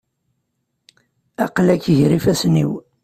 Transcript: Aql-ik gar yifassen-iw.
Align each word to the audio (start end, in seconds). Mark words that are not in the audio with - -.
Aql-ik 1.45 1.83
gar 1.97 2.11
yifassen-iw. 2.13 2.71